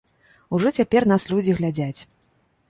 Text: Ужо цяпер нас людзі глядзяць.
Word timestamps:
Ужо 0.59 0.71
цяпер 0.81 1.07
нас 1.11 1.27
людзі 1.35 1.55
глядзяць. 1.61 1.99